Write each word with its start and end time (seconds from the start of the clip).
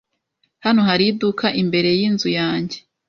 Hano 0.65 0.81
hari 0.89 1.03
iduka 1.11 1.47
imbere 1.61 1.89
yinzu 1.99 2.29
yanjye. 2.39 2.77